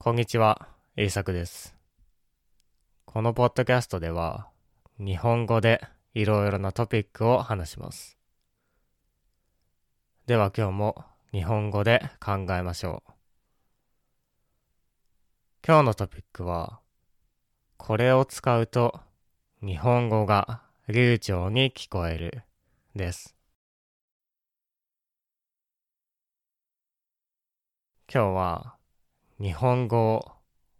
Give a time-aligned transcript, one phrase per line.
[0.00, 1.74] こんにちは、イーサクです。
[3.04, 4.46] このポッドキャストでは、
[5.00, 5.82] 日本語で
[6.14, 8.16] いろいろなトピックを話します。
[10.26, 13.12] では今日も日本語で考えましょう。
[15.66, 16.78] 今日のトピックは、
[17.76, 19.00] これを使うと
[19.62, 22.44] 日本語が流暢に聞こえる
[22.94, 23.34] です。
[28.08, 28.77] 今日は
[29.40, 30.32] 日本語を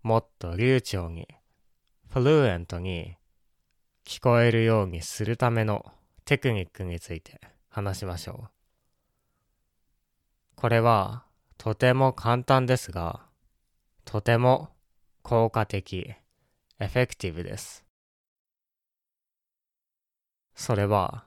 [0.03, 1.29] もっと流暢に、
[2.13, 3.15] フルエントに
[4.05, 5.87] 聞こえるようにするための
[6.25, 8.49] テクニックについて話しましょう。
[10.57, 11.25] これは
[11.57, 13.21] とても簡単ですが、
[14.05, 14.71] とても
[15.23, 16.15] 効果的、
[16.81, 17.85] エフェクティブです。
[20.57, 21.27] それは、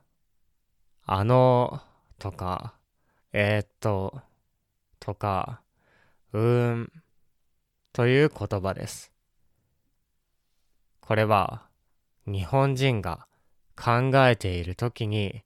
[1.05, 1.81] あの
[2.19, 2.73] とか、
[3.31, 4.21] えー、っと、
[4.99, 5.61] とか、
[6.33, 6.91] うーん、
[7.93, 9.11] という言葉です。
[11.01, 11.63] これは
[12.25, 13.27] 日本人が
[13.75, 15.43] 考えているときに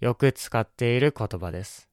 [0.00, 1.88] よく使っている言葉です。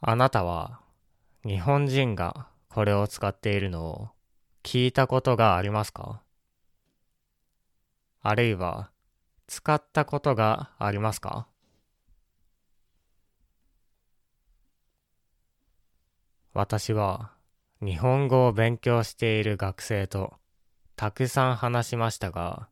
[0.00, 0.80] あなたは
[1.44, 4.08] 日本人がこれを使っているのを
[4.62, 6.22] 聞いたことがありますか？
[8.22, 8.90] あるいは
[9.46, 11.48] 使ったことがありますか？
[16.60, 17.32] 私は
[17.80, 20.34] 日本語を勉強している学生と
[20.94, 22.68] たくさん話しましたが、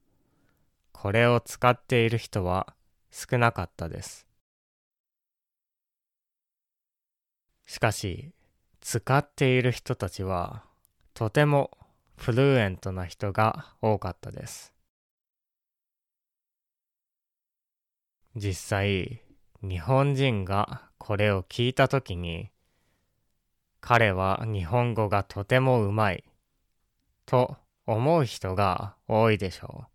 [0.92, 2.75] これを使っている人は
[3.11, 4.27] 少なかったです。
[7.64, 8.34] しかし、
[8.83, 10.64] 使っている人たちは
[11.14, 11.70] とても
[12.19, 14.75] フルエントな人が多かったです。
[18.36, 19.23] 実際、
[19.62, 22.50] 日本人がこれを聞いたときに、
[23.81, 26.25] 彼は日本語がとてもうまい
[27.27, 29.86] と思う人が多いでしょう。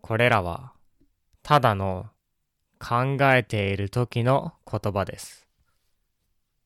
[0.00, 0.72] これらは
[1.42, 2.06] ただの
[2.78, 5.46] 考えている時の言葉です。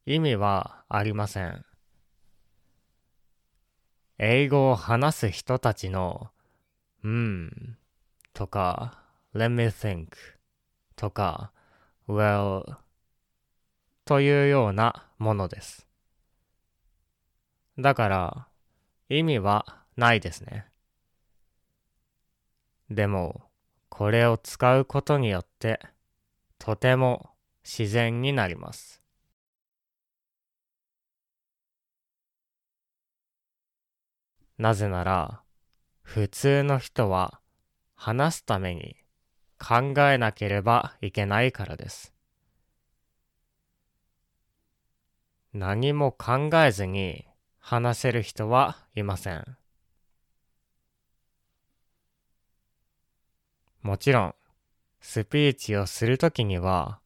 [0.05, 1.65] 意味はありません。
[4.19, 6.31] 英語を話す人たちの
[7.03, 7.77] うん
[8.35, 9.03] とか
[9.35, 10.09] let me think
[10.95, 11.53] とか
[12.09, 12.65] well
[14.05, 15.87] というようなものです。
[17.79, 18.49] だから
[19.09, 20.67] 意味はないですね。
[22.91, 23.43] でも
[23.89, 25.81] これを使うことによって
[26.59, 27.31] とても
[27.65, 29.03] 自然になります。
[34.59, 35.43] なぜなら
[36.03, 37.41] 普通の人は
[37.95, 38.97] 話すために
[39.65, 42.13] 考えなければいけないからです。
[45.53, 47.27] 何も考えずに
[47.61, 49.57] 話せる人はいません。
[53.83, 54.35] もちろん、
[55.01, 56.99] スピーチをするときには、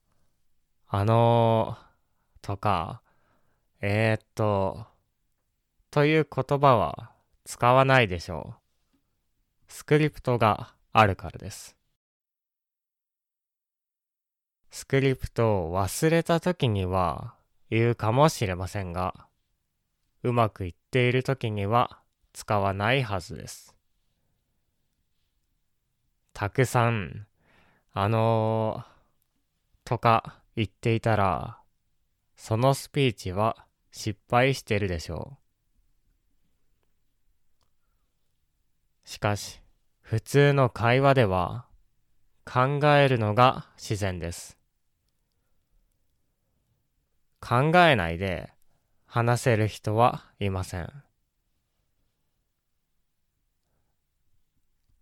[0.89, 3.03] あのー、とか、
[3.83, 4.87] えー、っと、
[5.91, 7.11] という言葉は
[7.45, 8.61] 使わないでしょう。
[9.69, 11.76] スクリプトがあるからです。
[14.77, 17.35] スクリプトを忘れた時には
[17.71, 19.27] 言うかもしれませんが、
[20.23, 22.03] うまくいっている時には
[22.35, 23.75] 使わないはずです。
[26.35, 27.27] たくさん、
[27.95, 31.59] あのー、とか言っていたら、
[32.37, 33.57] そのスピーチは
[33.91, 35.39] 失敗してるでしょ
[39.07, 39.09] う。
[39.09, 39.63] しかし、
[40.03, 41.65] 普通の会話では
[42.45, 44.56] 考えるのが自然です。
[47.49, 48.51] 考えないで
[49.07, 50.93] 話せる人はいません。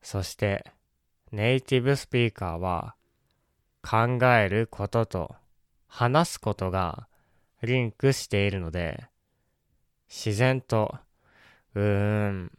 [0.03, 0.71] そして
[1.33, 2.97] ネイティブスピーカーは
[3.83, 5.35] 考えることと
[5.87, 7.09] 話すことが
[7.63, 9.07] リンクしているので
[10.11, 10.95] 自然と
[11.75, 12.53] うーん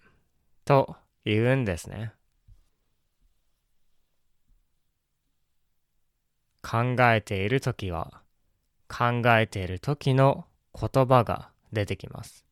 [0.65, 0.95] と
[1.25, 2.11] 言うんですね。
[6.63, 8.24] 考えているときは
[8.87, 12.45] 考えているときの言葉が出てきます。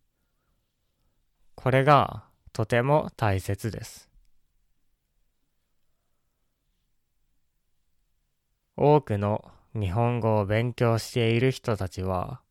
[1.55, 4.09] これがとても大切です。
[8.75, 12.41] 多くの日本語を勉強している人たちは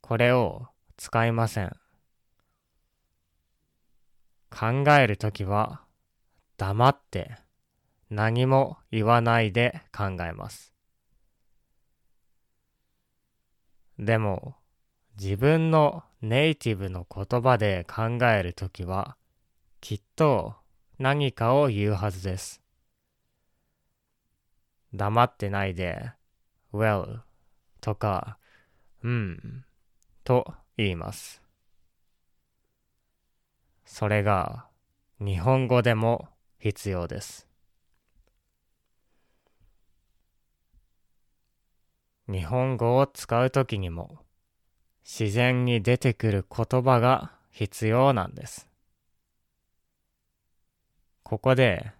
[0.00, 0.66] これを
[0.96, 1.76] 使いません。
[4.50, 5.80] 考えるときは
[6.56, 7.36] 黙って
[8.10, 10.73] 何も言わないで考えます。
[13.98, 14.56] でも、
[15.20, 19.16] 自分のネイティブの言葉で考えるときは、
[19.80, 20.54] きっと
[20.98, 22.60] 何かを言うはずです。
[24.92, 26.10] 黙ってないで、
[26.72, 27.20] well
[27.80, 28.38] とか、
[29.02, 29.64] うん、
[30.24, 31.42] と言います。
[33.84, 34.66] それが
[35.20, 37.46] 日本語でも必要です。
[42.28, 44.18] 日本語を使うときにも
[45.04, 48.68] 自然に出てくる言葉が必要なんです。
[51.22, 51.92] ここで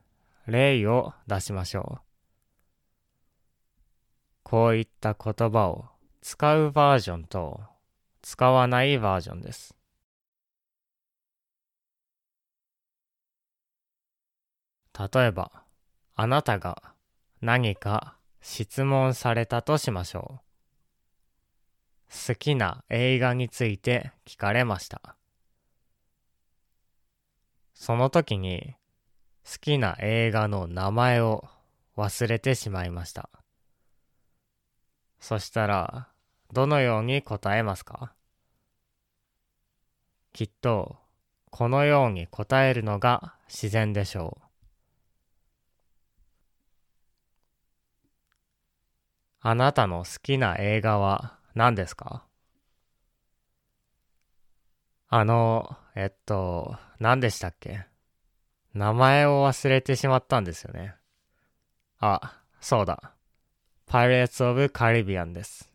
[0.47, 2.01] 例を出しましょう。
[4.43, 5.87] こういった言葉を
[6.21, 7.61] 使うバージョンと
[8.23, 9.75] 使わないバージョンです。
[14.99, 15.51] 例えば、
[16.15, 16.95] あなたが
[17.41, 18.14] 何か
[18.47, 20.43] 質問されたとしましょ
[22.11, 22.29] う。
[22.29, 25.17] 好きな映画について聞かれました。
[27.73, 28.75] その時に
[29.51, 31.49] 好きな映画の名前を
[31.97, 33.31] 忘れてしまいました。
[35.19, 36.09] そしたら、
[36.53, 38.13] どのように答えますか？
[40.35, 40.99] きっと、
[41.51, 44.44] このように答えるのが自然でしょう。
[49.47, 52.25] あなたの好きな映画は何ですか？
[55.09, 57.85] あの、えっと、何でしたっけ？
[58.73, 60.95] 名前を忘れてしまったんですよね。
[62.01, 63.13] あ、そうだ。
[63.87, 65.71] Pirates of Caribbean です。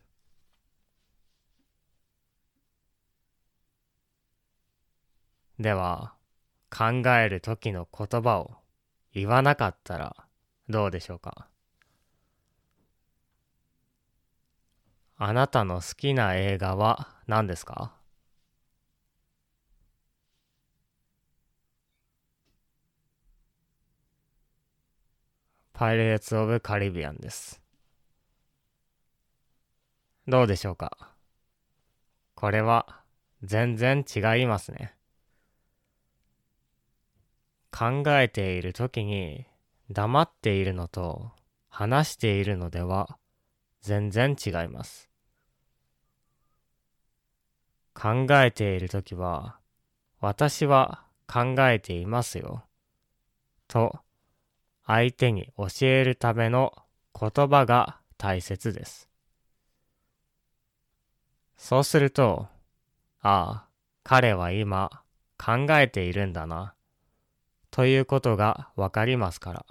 [5.60, 6.14] では、
[6.76, 8.56] 考える時の言葉を
[9.14, 10.16] 言わなかったら
[10.68, 11.49] どうでしょうか？
[15.22, 17.92] あなたの好きな映画は何ですか？
[25.74, 27.60] パイレーツ・オブ・カリビアンです。
[30.26, 31.12] どうでしょうか？
[32.34, 33.02] これは
[33.42, 34.94] 全然違いますね。
[37.70, 39.44] 考えている時に
[39.90, 41.30] 黙っているのと
[41.68, 43.18] 話しているのでは
[43.82, 45.09] 全然違います。
[47.94, 49.58] 考えている時は
[50.20, 52.64] 私は考えていますよ
[53.68, 54.00] と
[54.86, 56.74] 相手に教えるための
[57.18, 59.08] 言葉が大切です。
[61.56, 62.48] そうすると、
[63.20, 63.68] ああ、
[64.02, 64.90] 彼は今
[65.38, 66.74] 考えているんだな、
[67.70, 69.66] ということがわかりますから。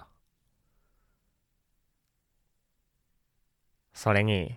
[3.92, 4.56] それに、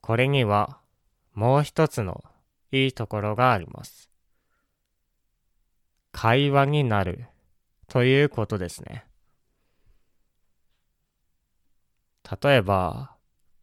[0.00, 0.80] これには
[1.34, 2.24] もう一つの
[2.72, 4.10] いいところがあります。
[6.10, 7.26] 会話になる
[7.86, 9.06] ということですね。
[12.42, 13.14] 例えば、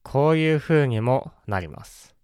[0.04, 2.16] こういう風にもなります。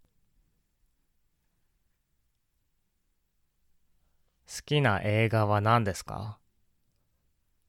[4.47, 6.37] 好きな映画は何ですか？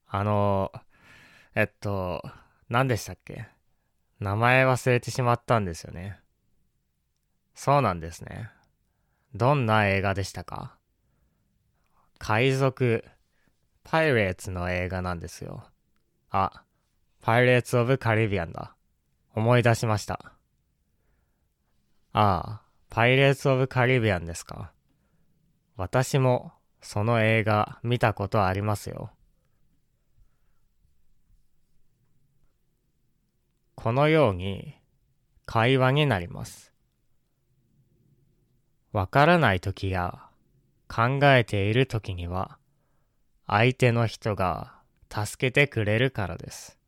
[0.07, 0.73] あの、
[1.55, 2.23] えっと、
[2.69, 3.49] 何でしたっけ？
[4.21, 6.21] 名前忘れてしまったんですよね。
[7.55, 8.51] そうなんですね。
[9.37, 10.77] どんな映画でしたか？
[12.19, 13.05] 海賊、
[13.85, 15.65] パイレーツの映画なんですよ。
[16.31, 16.65] あ、
[17.21, 18.75] パイレーツ・オブ・カリビアンだ。
[19.35, 20.33] 思い出しました。
[22.13, 24.73] ああ、パイレーツ・オブ・カリビアンですか？
[25.77, 29.11] 私もその映画見たことありますよ。
[33.75, 34.81] このように
[35.45, 36.73] 会話になります。
[38.93, 40.23] わからないときや
[40.89, 42.59] 考えているときには
[43.47, 44.75] 相手の人が
[45.11, 46.79] 助けてくれるからです。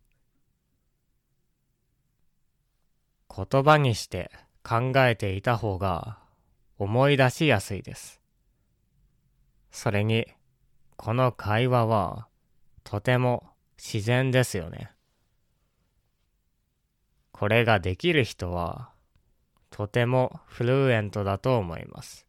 [3.29, 4.31] 言葉にして
[4.65, 6.19] 考えていた方が
[6.79, 8.21] 思い出しやすいです。
[9.71, 10.27] それに、
[10.97, 12.27] この会話は
[12.83, 14.91] とても自然ですよね。
[17.31, 18.91] これができる人は
[19.71, 22.27] とてもフルエントだと思います。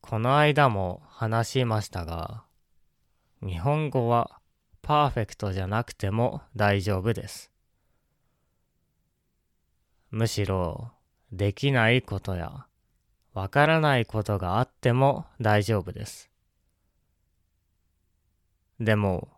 [0.00, 2.44] この間も話しましたが、
[3.42, 4.40] 日本語は
[4.80, 7.50] パーフェクトじゃなくても大丈夫です。
[10.10, 10.92] むしろ、
[11.32, 12.66] できないことや、
[13.34, 16.30] わからないことがあっても大丈夫です。
[18.78, 19.28] でも、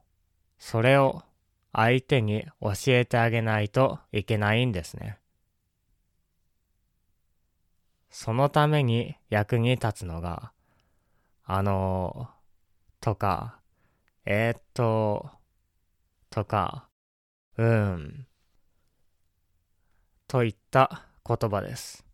[0.59, 1.23] それを
[1.73, 5.19] 相手に教えてあげないといけないんですね。
[8.11, 10.53] そのために役に立つのが、
[11.45, 13.61] あのー、とか、
[14.25, 15.31] えー、っと、
[16.31, 16.89] とか、
[17.57, 18.27] うん、
[20.27, 22.05] といった言葉です。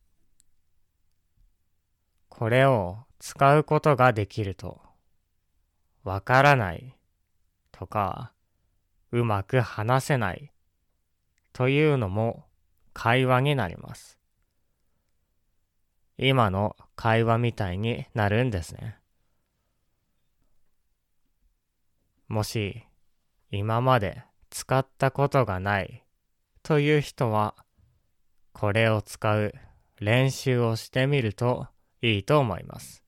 [2.28, 4.80] これを使うことができると、
[6.02, 6.96] わからない
[7.72, 8.33] とか、
[9.14, 10.50] うまく話せない
[11.52, 12.42] というのも
[12.92, 14.18] 会話になります。
[16.18, 18.98] 今の会話みたいになるんですね。
[22.26, 22.82] もし
[23.52, 26.04] 今まで使ったことがない
[26.64, 27.54] という人は
[28.52, 29.54] これを使う
[30.00, 31.68] 練習をしてみると
[32.02, 33.03] いいと思います。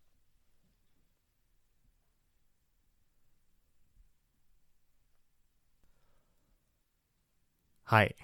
[7.89, 8.17] はい。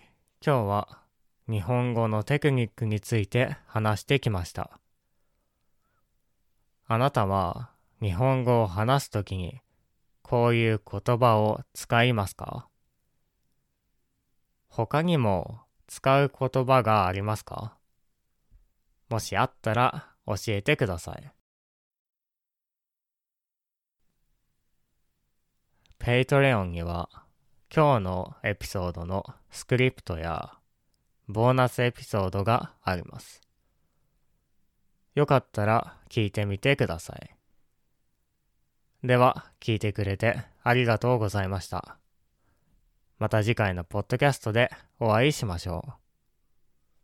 [0.44, 0.98] 今日は
[1.48, 4.80] 日本語のテクニックについて話してきました。
[6.88, 9.60] あなたは日本語を話すときに
[10.22, 12.66] こういう言葉を使いますか？
[14.66, 17.78] 他にも使う言葉がありますか？
[19.08, 21.32] もしあったら教えてください。
[26.00, 27.08] Patreon には
[27.74, 30.52] 今日のエピソードのスクリプトや
[31.26, 33.40] ボーナスエピソードがあります。
[35.14, 37.30] よかったら聞いてみてください。
[39.02, 41.96] では、聞いてくれてありがとうございました。
[43.18, 46.01] また次回のポッドキャストでお会いしましょう。